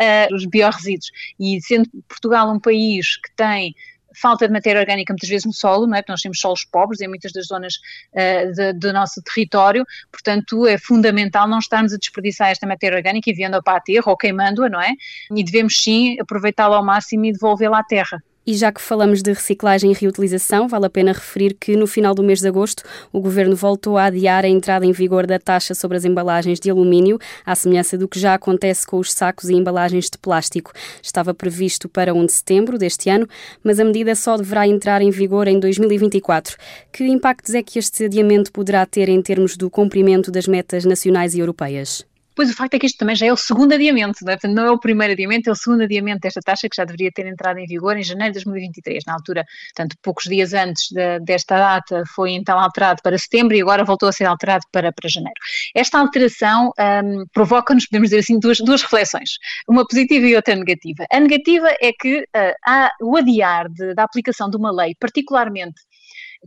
eh, 0.00 0.28
os 0.32 0.44
biorresíduos. 0.44 1.10
E 1.40 1.60
sendo 1.62 1.88
Portugal 2.06 2.52
um 2.52 2.60
país 2.60 3.16
que 3.16 3.32
tem 3.34 3.74
falta 4.14 4.46
de 4.46 4.52
matéria 4.52 4.80
orgânica 4.80 5.12
muitas 5.12 5.28
vezes 5.28 5.44
no 5.44 5.52
solo, 5.52 5.86
não 5.86 5.96
é? 5.96 6.02
Porque 6.02 6.12
nós 6.12 6.20
temos 6.20 6.40
solos 6.40 6.64
pobres 6.64 7.00
em 7.00 7.08
muitas 7.08 7.32
das 7.32 7.46
zonas 7.46 7.74
uh, 8.12 8.78
do 8.78 8.92
nosso 8.92 9.22
território, 9.22 9.84
portanto 10.10 10.66
é 10.66 10.78
fundamental 10.78 11.48
não 11.48 11.58
estarmos 11.58 11.92
a 11.92 11.96
desperdiçar 11.96 12.50
esta 12.50 12.66
matéria 12.66 12.96
orgânica 12.96 13.30
enviando-a 13.30 13.62
para 13.62 13.78
a 13.78 13.80
terra 13.80 14.04
ou 14.06 14.16
queimando-a, 14.16 14.68
não 14.68 14.80
é? 14.80 14.92
E 15.34 15.44
devemos 15.44 15.82
sim 15.82 16.16
aproveitá-la 16.20 16.76
ao 16.76 16.84
máximo 16.84 17.24
e 17.24 17.32
devolvê-la 17.32 17.80
à 17.80 17.84
terra. 17.84 18.22
E 18.44 18.54
já 18.54 18.72
que 18.72 18.80
falamos 18.80 19.22
de 19.22 19.32
reciclagem 19.32 19.92
e 19.92 19.94
reutilização, 19.94 20.66
vale 20.66 20.86
a 20.86 20.90
pena 20.90 21.12
referir 21.12 21.54
que 21.54 21.76
no 21.76 21.86
final 21.86 22.12
do 22.12 22.24
mês 22.24 22.40
de 22.40 22.48
agosto 22.48 22.82
o 23.12 23.20
Governo 23.20 23.54
voltou 23.54 23.96
a 23.96 24.06
adiar 24.06 24.44
a 24.44 24.48
entrada 24.48 24.84
em 24.84 24.90
vigor 24.90 25.28
da 25.28 25.38
taxa 25.38 25.74
sobre 25.74 25.96
as 25.96 26.04
embalagens 26.04 26.58
de 26.58 26.68
alumínio, 26.68 27.20
à 27.46 27.54
semelhança 27.54 27.96
do 27.96 28.08
que 28.08 28.18
já 28.18 28.34
acontece 28.34 28.84
com 28.84 28.98
os 28.98 29.12
sacos 29.12 29.48
e 29.48 29.54
embalagens 29.54 30.10
de 30.10 30.18
plástico. 30.18 30.72
Estava 31.00 31.32
previsto 31.32 31.88
para 31.88 32.12
1 32.12 32.26
de 32.26 32.32
setembro 32.32 32.78
deste 32.78 33.08
ano, 33.08 33.28
mas 33.62 33.78
a 33.78 33.84
medida 33.84 34.14
só 34.16 34.36
deverá 34.36 34.66
entrar 34.66 35.02
em 35.02 35.10
vigor 35.10 35.46
em 35.46 35.60
2024. 35.60 36.56
Que 36.90 37.04
impactos 37.04 37.54
é 37.54 37.62
que 37.62 37.78
este 37.78 38.06
adiamento 38.06 38.50
poderá 38.50 38.84
ter 38.84 39.08
em 39.08 39.22
termos 39.22 39.56
do 39.56 39.70
cumprimento 39.70 40.32
das 40.32 40.48
metas 40.48 40.84
nacionais 40.84 41.34
e 41.34 41.38
europeias? 41.38 42.04
Pois 42.34 42.50
o 42.50 42.54
facto 42.54 42.74
é 42.74 42.78
que 42.78 42.86
isto 42.86 42.98
também 42.98 43.14
já 43.14 43.26
é 43.26 43.32
o 43.32 43.36
segundo 43.36 43.74
adiamento, 43.74 44.18
não 44.22 44.32
é? 44.32 44.36
Portanto, 44.36 44.54
não 44.54 44.64
é 44.64 44.70
o 44.70 44.78
primeiro 44.78 45.12
adiamento, 45.12 45.48
é 45.48 45.52
o 45.52 45.56
segundo 45.56 45.82
adiamento 45.82 46.20
desta 46.20 46.40
taxa 46.40 46.68
que 46.68 46.76
já 46.76 46.84
deveria 46.84 47.10
ter 47.12 47.26
entrado 47.26 47.58
em 47.58 47.66
vigor 47.66 47.96
em 47.96 48.02
janeiro 48.02 48.32
de 48.32 48.44
2023. 48.44 49.04
Na 49.06 49.14
altura, 49.14 49.44
portanto, 49.74 49.96
poucos 50.02 50.24
dias 50.24 50.54
antes 50.54 50.88
de, 50.90 51.20
desta 51.20 51.56
data, 51.56 52.02
foi 52.14 52.32
então 52.32 52.58
alterado 52.58 53.00
para 53.02 53.18
setembro 53.18 53.56
e 53.56 53.60
agora 53.60 53.84
voltou 53.84 54.08
a 54.08 54.12
ser 54.12 54.24
alterado 54.24 54.64
para, 54.72 54.92
para 54.92 55.08
janeiro. 55.08 55.38
Esta 55.74 55.98
alteração 55.98 56.72
um, 56.78 57.24
provoca-nos, 57.32 57.86
podemos 57.86 58.08
dizer 58.08 58.20
assim, 58.20 58.38
duas, 58.38 58.58
duas 58.58 58.82
reflexões, 58.82 59.32
uma 59.68 59.86
positiva 59.86 60.26
e 60.26 60.34
outra 60.34 60.54
negativa. 60.54 61.04
A 61.12 61.20
negativa 61.20 61.68
é 61.80 61.92
que 61.92 62.20
uh, 62.20 62.54
há 62.66 62.90
o 63.02 63.16
adiar 63.16 63.68
de, 63.68 63.94
da 63.94 64.04
aplicação 64.04 64.48
de 64.48 64.56
uma 64.56 64.72
lei, 64.72 64.94
particularmente 64.98 65.80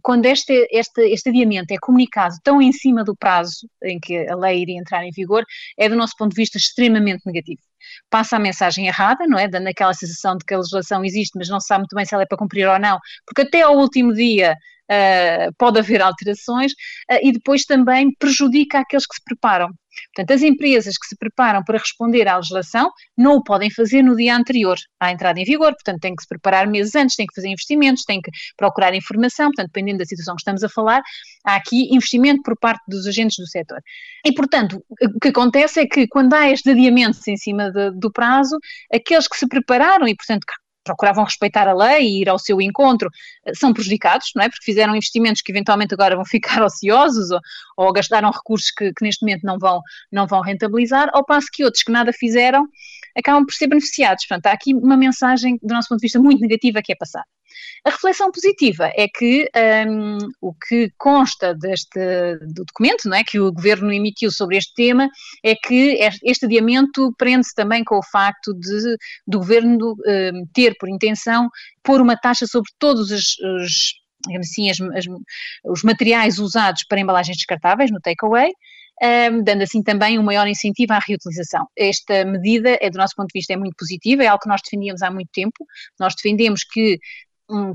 quando 0.02 0.26
este, 0.26 0.68
este, 0.72 1.02
este 1.12 1.30
adiamento 1.30 1.74
é 1.74 1.78
comunicado 1.78 2.36
tão 2.44 2.62
em 2.62 2.72
cima 2.72 3.04
do 3.04 3.16
prazo 3.16 3.68
em 3.84 4.00
que 4.00 4.28
a 4.28 4.36
lei 4.36 4.62
iria 4.62 4.80
entrar 4.80 5.06
em 5.06 5.12
vigor, 5.12 5.46
é 5.78 5.90
do 5.90 5.96
nosso 5.96 6.14
ponto 6.18 6.32
de 6.32 6.42
vista 6.42 6.58
extremamente 6.58 7.26
negativo. 7.26 7.62
Passa 8.10 8.38
a 8.38 8.40
mensagem 8.40 8.88
errada, 8.88 9.26
não 9.28 9.38
é? 9.38 9.48
Dando 9.48 9.68
aquela 9.68 9.94
sensação 9.94 10.38
de 10.38 10.46
que 10.46 10.54
a 10.54 10.58
legislação 10.58 11.04
existe, 11.04 11.38
mas 11.38 11.50
não 11.50 11.60
se 11.60 11.68
sabe 11.68 11.82
muito 11.82 11.96
bem 11.96 12.06
se 12.06 12.14
ela 12.14 12.24
é 12.24 12.28
para 12.28 12.38
cumprir 12.38 12.68
ou 12.68 12.80
não, 12.80 12.98
porque 13.26 13.42
até 13.42 13.62
ao 13.62 13.78
último 13.78 14.14
dia 14.14 14.56
uh, 14.92 15.54
pode 15.58 15.80
haver 15.80 16.02
alterações, 16.02 16.72
uh, 16.72 17.20
e 17.22 17.32
depois 17.32 17.64
também 17.64 18.12
prejudica 18.18 18.80
aqueles 18.80 19.06
que 19.06 19.16
se 19.16 19.24
preparam. 19.24 19.70
Portanto, 20.14 20.32
as 20.36 20.42
empresas 20.42 20.98
que 20.98 21.08
se 21.08 21.16
preparam 21.18 21.64
para 21.64 21.78
responder 21.78 22.28
à 22.28 22.36
legislação 22.36 22.90
não 23.18 23.38
o 23.38 23.44
podem 23.44 23.70
fazer 23.72 24.02
no 24.02 24.16
dia 24.16 24.36
anterior 24.36 24.78
à 25.00 25.12
entrada 25.12 25.40
em 25.40 25.46
vigor, 25.46 25.72
portanto, 25.72 26.02
têm 26.02 26.16
que 26.16 26.22
se 26.22 26.28
preparar 26.28 26.68
meses 26.68 26.96
antes, 26.96 27.16
têm 27.16 27.26
que 27.26 27.36
fazer 27.36 27.48
investimentos, 27.48 28.04
têm 28.04 28.22
que 28.22 28.30
procurar 28.58 28.94
informação, 28.94 29.48
portanto, 29.48 29.68
dependendo 29.68 30.00
da 30.00 30.06
situação 30.06 30.36
que 30.36 30.42
estamos 30.42 30.64
a 30.64 30.70
falar, 30.70 31.02
há 31.46 31.56
aqui 31.56 31.94
investimento 31.94 32.42
por 32.44 32.58
parte 32.60 32.84
dos 32.88 33.08
agentes 33.08 33.38
do 33.38 33.48
setor. 33.48 33.80
E, 34.26 34.34
portanto, 34.34 34.84
o 35.16 35.20
que 35.20 35.30
acontece 35.30 35.80
é 35.80 35.86
que 35.86 36.08
quando 36.08 36.34
há 36.34 36.50
estes 36.50 36.72
adiamentos 36.72 37.26
em 37.28 37.38
cima 37.38 37.72
de, 37.76 37.92
do 37.92 38.12
prazo, 38.12 38.58
aqueles 38.94 39.28
que 39.28 39.38
se 39.38 39.48
prepararam 39.48 40.08
e, 40.08 40.16
portanto, 40.16 40.46
procuravam 40.86 41.24
respeitar 41.24 41.68
a 41.68 41.74
lei 41.74 42.04
e 42.04 42.22
ir 42.22 42.30
ao 42.30 42.40
seu 42.40 42.62
encontro, 42.62 43.10
eh, 43.46 43.54
são 43.56 43.74
prejudicados, 43.74 44.32
não 44.36 44.44
é? 44.44 44.50
Porque 44.50 44.64
fizeram 44.64 44.96
investimentos 44.96 45.42
que 45.42 45.52
eventualmente 45.52 45.94
agora 45.94 46.16
vão 46.16 46.24
ficar 46.26 46.64
ociosos 46.64 47.32
ou, 47.32 47.40
ou 47.76 47.92
gastaram 47.92 48.32
recursos 48.32 48.72
que, 48.72 48.94
que, 48.94 49.04
neste 49.04 49.26
momento 49.26 49.44
não 49.44 49.58
vão, 49.58 49.82
não 50.12 50.28
vão 50.28 50.42
rentabilizar, 50.42 51.10
ao 51.12 51.26
passo 51.26 51.48
que 51.52 51.66
outros 51.66 51.84
que 51.84 51.92
nada 51.92 52.14
fizeram 52.14 52.68
acabam 53.18 53.46
por 53.46 53.54
ser 53.54 53.68
beneficiados. 53.68 54.26
Portanto, 54.26 54.48
há 54.48 54.52
aqui 54.52 54.74
uma 54.74 54.96
mensagem, 54.96 55.58
do 55.62 55.74
nosso 55.74 55.90
ponto 55.90 56.00
de 56.00 56.06
vista, 56.06 56.20
muito 56.20 56.42
negativa 56.42 56.82
que 56.82 56.94
é 56.94 56.96
passada. 56.96 57.26
A 57.86 57.90
reflexão 57.90 58.32
positiva 58.32 58.92
é 58.96 59.08
que 59.08 59.50
um, 59.88 60.18
o 60.42 60.54
que 60.54 60.92
consta 60.98 61.54
deste 61.54 62.00
do 62.54 62.66
documento 62.66 63.08
não 63.08 63.18
é, 63.18 63.24
que 63.24 63.40
o 63.40 63.52
Governo 63.52 63.92
emitiu 63.92 64.32
sobre 64.32 64.58
este 64.58 64.74
tema 64.74 65.10
é 65.44 65.56
que 65.56 66.00
este 66.24 66.46
adiamento 66.46 67.14
prende-se 67.18 67.54
também 67.54 67.84
com 67.84 67.98
o 67.98 68.04
facto 68.04 68.54
de, 68.54 68.98
do 69.28 69.40
Governo 69.40 69.96
um, 70.06 70.46
ter 70.54 70.76
por 70.80 70.90
intenção 70.90 71.50
pôr 71.84 72.02
uma 72.02 72.18
taxa 72.18 72.48
sobre 72.48 72.72
todos 72.80 73.12
os, 73.12 73.38
os 73.40 73.94
assim, 74.40 74.70
as, 74.70 74.82
as, 74.82 75.06
os 75.64 75.84
materiais 75.84 76.40
usados 76.40 76.84
para 76.84 77.00
embalagens 77.00 77.38
descartáveis 77.38 77.92
no 77.92 78.00
takeaway, 78.00 78.52
um, 79.32 79.44
dando 79.44 79.62
assim 79.62 79.84
também 79.84 80.18
um 80.18 80.24
maior 80.24 80.48
incentivo 80.48 80.94
à 80.94 81.00
reutilização. 81.00 81.68
Esta 81.78 82.26
medida, 82.26 82.78
é 82.82 82.90
do 82.90 82.98
nosso 82.98 83.16
ponto 83.16 83.28
de 83.28 83.38
vista, 83.40 83.54
é 83.54 83.58
muito 83.58 83.76
positiva, 83.78 84.24
é 84.24 84.28
algo 84.28 84.42
que 84.42 84.50
nós 84.50 84.62
defendíamos 84.64 85.02
há 85.02 85.12
muito 85.12 85.30
tempo. 85.32 85.66
Nós 86.00 86.16
defendemos 86.16 86.64
que 86.64 87.00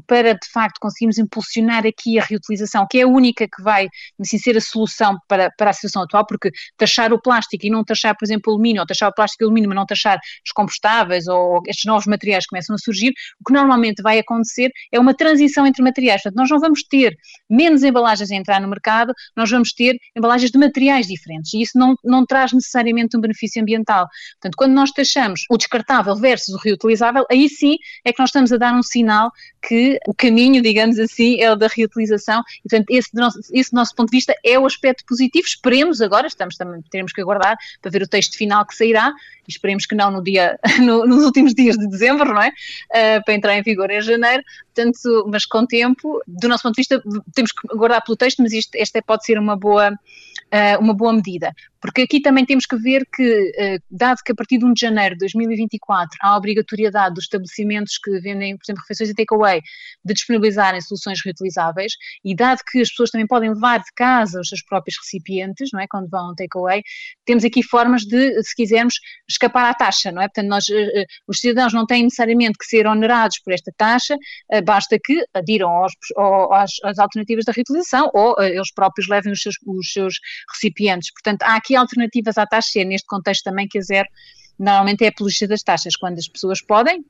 para 0.07 0.35
de 0.35 0.49
facto 0.53 0.79
conseguirmos 0.81 1.19
impulsionar 1.19 1.87
aqui 1.87 2.19
a 2.19 2.25
reutilização, 2.25 2.87
que 2.91 2.99
é 2.99 3.03
a 3.03 3.07
única 3.07 3.47
que 3.47 3.63
vai 3.63 3.89
assim, 4.21 4.39
ser 4.39 4.57
a 4.57 4.61
solução 4.61 5.17
para, 5.29 5.51
para 5.57 5.71
a 5.71 5.73
situação 5.73 6.03
atual, 6.03 6.27
porque 6.27 6.51
taxar 6.77 7.13
o 7.13 7.21
plástico 7.21 7.67
e 7.67 7.71
não 7.71 7.85
taxar, 7.85 8.17
por 8.19 8.25
exemplo, 8.25 8.53
o 8.53 8.55
alumínio, 8.55 8.81
ou 8.81 8.87
taxar 8.87 9.09
o 9.09 9.15
plástico 9.15 9.43
e 9.43 9.45
o 9.45 9.49
alumínio, 9.49 9.69
mas 9.69 9.77
não 9.77 9.87
taxar 9.87 10.19
os 10.45 10.53
compostáveis 10.53 11.27
ou 11.29 11.61
estes 11.67 11.85
novos 11.85 12.07
materiais 12.07 12.45
que 12.45 12.51
começam 12.51 12.75
a 12.75 12.79
surgir, 12.79 13.13
o 13.41 13.45
que 13.45 13.53
normalmente 13.53 14.03
vai 14.03 14.19
acontecer 14.19 14.71
é 14.93 14.99
uma 14.99 15.15
transição 15.15 15.67
entre 15.67 15.83
materiais. 15.83 16.23
Portanto, 16.23 16.39
nós 16.39 16.51
não 16.51 16.59
vamos 16.59 16.83
ter 16.83 17.17
menos 17.49 17.83
embalagens 17.83 18.31
a 18.31 18.35
entrar 18.35 18.61
no 18.61 18.69
mercado, 18.69 19.13
nós 19.37 19.51
vamos 19.51 19.73
ter 19.73 19.97
embalagens 20.17 20.51
de 20.51 20.59
materiais 20.59 21.07
diferentes 21.07 21.55
e 21.55 21.63
isso 21.63 21.79
não, 21.79 21.95
não 22.05 22.27
traz 22.27 22.53
necessariamente 22.53 23.17
um 23.17 23.21
benefício 23.21 23.63
ambiental. 23.63 24.07
Portanto, 24.41 24.57
quando 24.57 24.73
nós 24.73 24.91
taxamos 24.91 25.45
o 25.49 25.57
descartável 25.57 26.17
versus 26.17 26.55
o 26.55 26.59
reutilizável, 26.59 27.25
aí 27.31 27.49
sim 27.49 27.77
é 28.05 28.13
que 28.13 28.19
nós 28.19 28.31
estamos 28.31 28.53
a 28.53 28.57
dar 28.57 28.75
um 28.75 28.83
sinal 28.83 29.31
que 29.63 29.99
o 30.07 30.15
caminho, 30.15 30.63
digamos 30.63 30.99
assim, 30.99 31.41
é 31.41 31.51
o 31.51 31.57
da 31.57 31.69
reutilização. 31.69 32.43
E, 32.65 32.69
portanto, 32.69 32.87
esse 32.91 33.13
do, 33.13 33.21
nosso, 33.21 33.39
esse 33.53 33.71
do 33.71 33.75
nosso 33.75 33.95
ponto 33.95 34.11
de 34.11 34.17
vista 34.17 34.35
é 34.45 34.59
o 34.59 34.67
aspecto 34.67 35.05
positivo. 35.07 35.47
Esperemos 35.47 36.01
agora, 36.01 36.27
estamos 36.27 36.57
também, 36.57 36.83
teremos 36.91 37.13
que 37.13 37.21
aguardar 37.21 37.57
para 37.81 37.91
ver 37.91 38.03
o 38.03 38.09
texto 38.09 38.37
final 38.37 38.67
que 38.67 38.75
sairá, 38.75 39.13
esperemos 39.51 39.87
que 39.87 39.95
não 39.95 40.11
no 40.11 40.23
dia, 40.23 40.59
no, 40.81 41.07
nos 41.07 41.25
últimos 41.25 41.55
dias 41.55 41.77
de 41.77 41.89
dezembro, 41.89 42.33
não 42.33 42.43
é? 42.43 42.49
Uh, 42.49 43.25
para 43.25 43.35
entrar 43.35 43.57
em 43.57 43.63
vigor 43.63 43.91
em 43.91 44.01
janeiro. 44.01 44.43
Portanto, 44.75 45.29
mas 45.31 45.45
com 45.45 45.67
tempo, 45.67 46.21
do 46.27 46.49
nosso 46.49 46.63
ponto 46.63 46.75
de 46.75 46.81
vista, 46.81 47.03
temos 47.35 47.53
que 47.53 47.61
aguardar 47.73 48.05
pelo 48.05 48.17
texto, 48.17 48.43
mas 48.43 48.53
isto, 48.53 48.75
esta 48.77 49.03
pode 49.03 49.25
ser 49.25 49.39
uma 49.39 49.57
boa, 49.57 49.91
uh, 49.91 50.81
uma 50.81 50.95
boa 50.95 51.13
medida. 51.13 51.53
Porque 51.81 52.03
aqui 52.03 52.21
também 52.21 52.45
temos 52.45 52.67
que 52.67 52.77
ver 52.77 53.07
que, 53.13 53.53
eh, 53.57 53.79
dado 53.91 54.19
que 54.25 54.33
a 54.33 54.35
partir 54.35 54.59
de 54.59 54.67
1 54.67 54.75
de 54.75 54.81
janeiro 54.83 55.15
de 55.15 55.21
2024 55.21 56.11
há 56.21 56.29
a 56.29 56.37
obrigatoriedade 56.37 57.15
dos 57.15 57.25
estabelecimentos 57.25 57.97
que 57.97 58.21
vendem, 58.21 58.57
por 58.57 58.65
exemplo, 58.65 58.83
refeições 58.83 59.09
em 59.09 59.15
takeaway, 59.15 59.63
de 60.05 60.15
disponibilizarem 60.15 60.81
soluções 60.83 61.21
reutilizáveis, 61.25 61.95
e 62.23 62.35
dado 62.35 62.61
que 62.71 62.81
as 62.81 62.91
pessoas 62.91 63.11
também 63.11 63.27
podem 63.27 63.49
levar 63.49 63.79
de 63.79 63.91
casa 63.97 64.41
os 64.41 64.49
seus 64.49 64.63
próprios 64.63 64.99
recipientes, 64.99 65.71
não 65.73 65.81
é, 65.81 65.87
quando 65.89 66.11
vão 66.11 66.29
ao 66.29 66.35
takeaway, 66.35 66.83
temos 67.25 67.45
aqui 67.45 67.63
formas 67.63 68.03
de, 68.03 68.43
se 68.43 68.55
quisermos, 68.55 68.95
escapar 69.41 69.71
à 69.71 69.75
taxa, 69.75 70.13
não 70.13 70.23
é? 70.23 70.27
Portanto, 70.27 70.49
nós, 70.49 70.69
eh, 70.69 71.03
eh, 71.03 71.07
os 71.27 71.41
cidadãos 71.41 71.73
não 71.73 71.87
têm 71.87 72.05
necessariamente 72.05 72.59
que 72.59 72.67
ser 72.67 72.87
onerados 72.87 73.39
por 73.41 73.53
esta 73.53 73.73
taxa, 73.77 74.17
basta 74.65 74.99
que 75.03 75.25
adiram 75.35 75.71
aos, 75.71 75.93
às, 76.53 76.73
às 76.85 76.99
alternativas 76.99 77.45
da 77.45 77.53
reutilização 77.53 78.11
ou 78.15 78.37
eles 78.41 78.73
próprios 78.73 79.09
levem 79.09 79.33
os 79.33 79.41
seus, 79.41 79.57
os 79.67 79.93
seus 79.93 80.15
recipientes. 80.53 81.11
Portanto, 81.13 81.43
há 81.43 81.57
aqui 81.57 81.75
alternativas 81.77 82.37
à 82.39 82.47
taxa, 82.47 82.79
e 82.79 82.83
é 82.83 82.85
neste 82.85 83.07
contexto 83.07 83.45
também 83.45 83.67
que 83.69 83.79
a 83.79 83.83
zero 83.83 84.09
normalmente 84.59 85.03
é 85.03 85.07
a 85.07 85.11
apologia 85.11 85.49
das 85.49 85.63
taxas, 85.63 85.97
quando 85.97 86.19
as 86.19 86.29
pessoas 86.29 86.61
podem, 86.63 87.05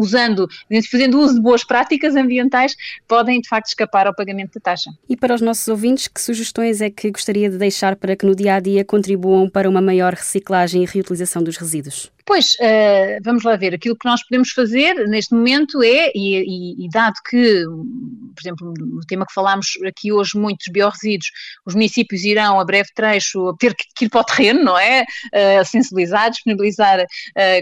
usando, 0.00 0.48
fazendo 0.90 1.20
uso 1.20 1.34
de 1.34 1.40
boas 1.40 1.62
práticas 1.62 2.16
ambientais, 2.16 2.74
podem 3.06 3.40
de 3.40 3.48
facto 3.48 3.68
escapar 3.68 4.06
ao 4.06 4.14
pagamento 4.14 4.54
da 4.54 4.60
taxa. 4.60 4.90
E 5.08 5.16
para 5.16 5.34
os 5.34 5.40
nossos 5.42 5.68
ouvintes, 5.68 6.08
que 6.08 6.20
sugestões 6.20 6.80
é 6.80 6.88
que 6.88 7.10
gostaria 7.10 7.50
de 7.50 7.58
deixar 7.58 7.96
para 7.96 8.16
que 8.16 8.24
no 8.24 8.34
dia 8.34 8.54
a 8.54 8.60
dia 8.60 8.84
contribuam 8.84 9.48
para 9.48 9.68
uma 9.68 9.80
maior 9.80 10.14
reciclagem 10.14 10.82
e 10.82 10.86
reutilização 10.86 11.42
dos 11.42 11.56
resíduos? 11.56 12.10
Pois, 12.24 12.54
uh, 12.60 13.20
vamos 13.24 13.42
lá 13.44 13.56
ver, 13.56 13.74
aquilo 13.74 13.96
que 13.96 14.08
nós 14.08 14.22
podemos 14.22 14.50
fazer 14.50 14.94
neste 15.08 15.34
momento 15.34 15.82
é, 15.82 16.10
e, 16.14 16.36
e, 16.36 16.86
e, 16.86 16.88
dado 16.90 17.14
que, 17.28 17.64
por 17.64 18.40
exemplo, 18.40 18.74
no 18.78 19.00
tema 19.06 19.26
que 19.26 19.32
falámos 19.32 19.78
aqui 19.86 20.12
hoje, 20.12 20.38
muitos 20.38 20.66
biorresíduos, 20.72 21.30
os 21.66 21.74
municípios 21.74 22.24
irão 22.24 22.60
a 22.60 22.64
breve 22.64 22.88
trecho 22.94 23.54
ter 23.58 23.74
que, 23.74 24.04
ir 24.04 24.08
para 24.08 24.20
o 24.20 24.24
terreno, 24.24 24.62
não 24.64 24.78
é? 24.78 25.02
Uh, 25.02 25.64
sensibilizar, 25.64 26.30
disponibilizar 26.30 27.00
uh, 27.00 27.06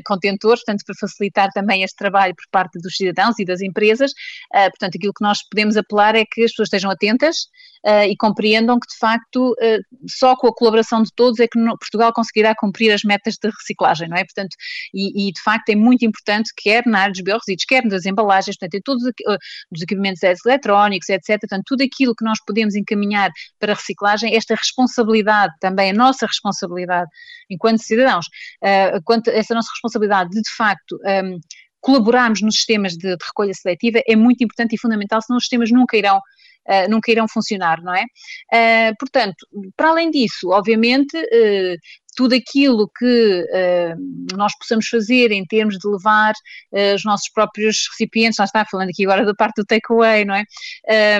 contentores, 0.05 0.62
portanto, 0.65 0.85
para 0.85 0.95
facilitar 1.00 1.49
também 1.53 1.83
este 1.83 1.97
trabalho 1.97 2.35
por 2.35 2.45
parte 2.50 2.79
dos 2.79 2.97
cidadãos 2.97 3.38
e 3.38 3.45
das 3.45 3.61
empresas. 3.61 4.12
Portanto, 4.53 4.97
aquilo 4.97 5.12
que 5.12 5.23
nós 5.23 5.38
podemos 5.49 5.77
apelar 5.77 6.15
é 6.15 6.25
que 6.25 6.43
as 6.43 6.50
pessoas 6.50 6.67
estejam 6.69 6.91
atentas 6.91 7.49
e 8.09 8.17
compreendam 8.17 8.79
que, 8.79 8.89
de 8.89 8.99
facto, 8.99 9.55
só 10.09 10.37
com 10.37 10.49
a 10.49 10.55
colaboração 10.55 11.03
de 11.03 11.11
todos 11.15 11.39
é 11.41 11.47
que 11.47 11.59
Portugal 11.81 12.13
conseguirá 12.13 12.55
cumprir 12.55 12.93
as 12.93 13.03
metas 13.03 13.35
de 13.35 13.49
reciclagem, 13.49 14.09
não 14.09 14.17
é? 14.17 14.25
Portanto, 14.25 14.57
e, 14.93 15.29
e, 15.29 15.33
de 15.33 15.41
facto 15.41 15.69
é 15.71 15.75
muito 15.75 16.05
importante, 16.05 16.53
quer 16.57 16.85
na 16.87 17.01
área 17.01 17.13
dos 17.13 17.23
biorresíduos, 17.23 17.65
quer 17.65 17.85
nas 17.85 18.05
embalagens, 18.05 18.57
portanto, 18.57 18.75
em 18.75 18.83
todos 18.83 19.03
os 19.71 19.83
equipamentos 19.83 20.23
eletrónicos, 20.23 21.09
etc. 21.09 21.39
Portanto, 21.41 21.65
tudo 21.67 21.83
aquilo 21.83 22.15
que 22.15 22.25
nós 22.25 22.39
podemos 22.45 22.75
encaminhar 22.75 23.31
para 23.59 23.73
a 23.73 23.77
reciclagem, 23.77 24.35
esta 24.35 24.55
responsabilidade 24.55 25.55
também, 25.61 25.91
a 25.91 25.95
nossa 25.95 26.27
responsabilidade 26.27 27.09
enquanto 27.51 27.83
cidadãos, 27.83 28.27
uh, 28.63 29.03
quanto 29.05 29.31
essa 29.31 29.55
nossa 29.55 29.71
responsabilidade 29.73 30.31
de, 30.31 30.41
de 30.41 30.51
facto, 30.57 30.99
um, 31.25 31.39
colaborarmos 31.81 32.43
nos 32.43 32.57
sistemas 32.57 32.93
de, 32.93 33.17
de, 33.17 33.25
recolha 33.25 33.55
seletiva 33.55 34.01
é 34.07 34.17
muito 34.17 34.43
importante 34.43 34.75
e 34.75 34.79
fundamental, 34.79 35.23
senão 35.23 35.39
os 35.39 35.45
sistemas 35.45 35.71
nunca 35.71 35.97
irão 35.97 36.21
Uh, 36.69 36.91
nunca 36.91 37.11
irão 37.11 37.27
funcionar, 37.27 37.83
não 37.83 37.95
é? 37.95 38.05
Uh, 38.53 38.95
portanto, 38.99 39.47
para 39.77 39.89
além 39.91 40.11
disso, 40.11 40.51
obviamente, 40.51 41.17
uh, 41.17 41.77
tudo 42.19 42.35
aquilo 42.35 42.91
que 42.99 43.45
uh, 43.45 44.37
nós 44.37 44.53
possamos 44.59 44.88
fazer 44.88 45.31
em 45.31 45.45
termos 45.45 45.77
de 45.79 45.88
levar 45.88 46.33
uh, 46.73 46.95
os 46.95 47.05
nossos 47.05 47.29
próprios 47.31 47.87
recipientes, 47.91 48.38
nós 48.38 48.49
está 48.49 48.67
falando 48.69 48.88
aqui 48.88 49.05
agora 49.05 49.25
da 49.25 49.35
parte 49.35 49.62
do 49.62 49.65
takeaway, 49.65 50.25
não 50.25 50.35
é? 50.35 50.43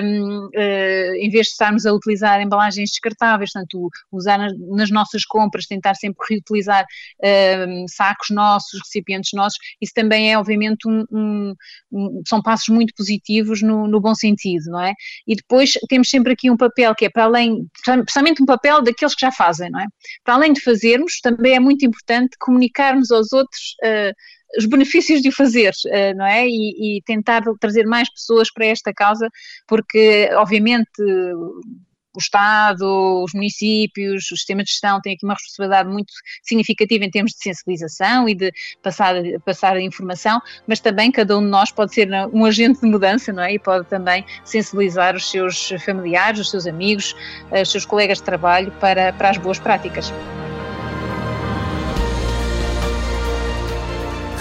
Um, 0.03 0.45
uh, 0.45 0.49
eh, 0.55 1.13
em 1.19 1.29
vez 1.29 1.47
de 1.47 1.51
estarmos 1.53 1.85
a 1.85 1.93
utilizar 1.93 2.41
embalagens 2.41 2.89
descartáveis, 2.89 3.51
portanto, 3.53 3.89
usar 4.11 4.37
nas, 4.37 4.51
nas 4.59 4.91
nossas 4.91 5.23
compras, 5.25 5.65
tentar 5.65 5.95
sempre 5.95 6.25
reutilizar 6.29 6.85
sacos 7.87 8.27
nossos, 8.29 8.79
recipientes 8.81 9.31
nossos, 9.33 9.57
isso 9.81 9.93
também 9.93 10.31
é, 10.31 10.37
obviamente, 10.37 10.87
um, 10.87 11.05
um 11.11 12.21
são 12.27 12.41
passos 12.41 12.67
muito 12.69 12.93
positivos 12.95 13.61
no, 13.61 13.87
no, 13.87 13.99
bom 13.99 14.13
sentido, 14.13 14.71
não 14.71 14.81
é? 14.81 14.93
E 15.27 15.35
depois 15.35 15.73
temos 15.87 16.09
sempre 16.09 16.33
aqui 16.33 16.49
um 16.49 16.57
papel 16.57 16.93
que 16.95 17.05
é 17.05 17.09
para 17.09 17.23
além, 17.23 17.67
precisamente 17.83 18.41
um 18.41 18.45
papel 18.45 18.81
daqueles 18.81 19.15
que 19.15 19.21
já 19.21 19.31
fazem, 19.31 19.69
não 19.69 19.79
é? 19.79 19.85
Para 20.23 20.35
além 20.35 20.53
de 20.53 20.61
fazer 20.61 20.88
fazermos, 20.89 21.19
também 21.21 21.55
é 21.55 21.59
muito 21.59 21.85
importante 21.85 22.37
comunicarmos 22.39 23.11
aos 23.11 23.31
outros 23.31 23.75
uh, 23.83 24.13
os 24.57 24.65
benefícios 24.65 25.21
de 25.21 25.29
o 25.29 25.31
fazer, 25.31 25.73
uh, 25.85 26.17
não 26.17 26.25
é? 26.25 26.47
E, 26.47 26.97
e, 26.97 27.01
tentar 27.03 27.43
trazer 27.59 27.85
mais 27.85 28.11
pessoas 28.11 28.51
para 28.51 28.65
esta 28.65 28.93
causa, 28.93 29.29
porque, 29.67 30.29
obviamente, 30.33 30.89
o 32.15 32.19
Estado, 32.19 33.23
os 33.23 33.33
municípios, 33.33 34.25
o 34.31 34.35
sistema 34.35 34.63
de 34.63 34.71
gestão 34.71 34.99
têm 34.99 35.13
aqui 35.13 35.23
uma 35.23 35.35
responsabilidade 35.35 35.89
muito 35.89 36.11
significativa 36.43 37.05
em 37.05 37.11
termos 37.11 37.33
de 37.33 37.37
sensibilização 37.37 38.27
e 38.27 38.33
de 38.33 38.51
passar, 38.81 39.13
passar 39.45 39.75
a 39.75 39.81
informação, 39.81 40.41
mas 40.67 40.79
também 40.79 41.11
cada 41.11 41.37
um 41.37 41.41
de 41.41 41.49
nós 41.49 41.71
pode 41.71 41.93
ser 41.93 42.09
um 42.33 42.45
agente 42.45 42.81
de 42.81 42.87
mudança, 42.87 43.31
não 43.31 43.43
é? 43.43 43.53
E 43.53 43.59
pode 43.59 43.87
também 43.87 44.25
sensibilizar 44.43 45.15
os 45.15 45.29
seus 45.29 45.69
familiares, 45.85 46.39
os 46.39 46.49
seus 46.49 46.65
amigos, 46.65 47.15
os 47.51 47.71
seus 47.71 47.85
colegas 47.85 48.17
de 48.17 48.23
trabalho 48.23 48.71
para, 48.79 49.13
para 49.13 49.29
as 49.29 49.37
boas 49.37 49.59
práticas. 49.59 50.11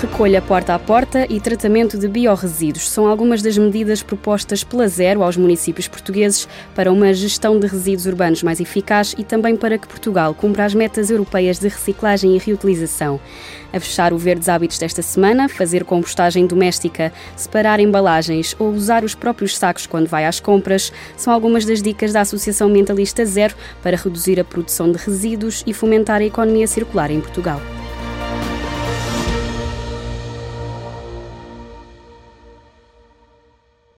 Recolha 0.00 0.40
porta 0.40 0.76
a 0.76 0.78
porta 0.78 1.26
e 1.28 1.40
tratamento 1.40 1.98
de 1.98 2.06
biorresíduos 2.06 2.88
são 2.88 3.08
algumas 3.08 3.42
das 3.42 3.58
medidas 3.58 4.00
propostas 4.00 4.62
pela 4.62 4.86
Zero 4.86 5.24
aos 5.24 5.36
municípios 5.36 5.88
portugueses 5.88 6.48
para 6.72 6.92
uma 6.92 7.12
gestão 7.12 7.58
de 7.58 7.66
resíduos 7.66 8.06
urbanos 8.06 8.44
mais 8.44 8.60
eficaz 8.60 9.12
e 9.18 9.24
também 9.24 9.56
para 9.56 9.76
que 9.76 9.88
Portugal 9.88 10.32
cumpra 10.34 10.64
as 10.64 10.72
metas 10.72 11.10
europeias 11.10 11.58
de 11.58 11.66
reciclagem 11.66 12.36
e 12.36 12.38
reutilização. 12.38 13.18
A 13.72 13.80
fechar 13.80 14.12
o 14.12 14.18
Verdes 14.18 14.48
Hábitos 14.48 14.78
desta 14.78 15.02
semana, 15.02 15.48
fazer 15.48 15.82
compostagem 15.82 16.46
doméstica, 16.46 17.12
separar 17.34 17.80
embalagens 17.80 18.54
ou 18.56 18.70
usar 18.70 19.02
os 19.02 19.16
próprios 19.16 19.58
sacos 19.58 19.84
quando 19.84 20.06
vai 20.06 20.26
às 20.26 20.38
compras 20.38 20.92
são 21.16 21.32
algumas 21.32 21.64
das 21.64 21.82
dicas 21.82 22.12
da 22.12 22.20
Associação 22.20 22.68
Mentalista 22.68 23.26
Zero 23.26 23.56
para 23.82 23.96
reduzir 23.96 24.38
a 24.38 24.44
produção 24.44 24.92
de 24.92 24.98
resíduos 24.98 25.64
e 25.66 25.74
fomentar 25.74 26.20
a 26.20 26.24
economia 26.24 26.68
circular 26.68 27.10
em 27.10 27.20
Portugal. 27.20 27.60